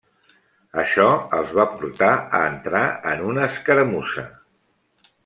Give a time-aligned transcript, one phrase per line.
[0.83, 1.03] Això
[1.39, 2.09] els va portar
[2.39, 2.81] a entrar
[3.13, 4.25] en una escaramussa.